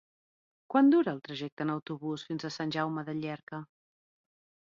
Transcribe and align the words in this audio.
Quant 0.73 0.87
dura 0.93 1.11
el 1.15 1.19
trajecte 1.27 1.63
en 1.65 1.71
autobús 1.73 2.23
fins 2.29 2.47
a 2.47 2.51
Sant 2.55 2.73
Jaume 2.77 3.05
de 3.11 3.15
Llierca? 3.19 3.61